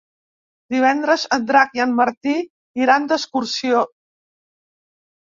Divendres 0.75 1.25
en 1.35 1.43
Drac 1.51 1.77
i 1.79 1.83
en 1.85 1.93
Martí 1.99 2.33
iran 2.87 3.05
d'excursió. 3.13 3.85